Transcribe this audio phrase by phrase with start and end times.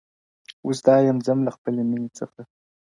[0.65, 2.39] •اوس دا يم ځم له خپلي مېني څخه؛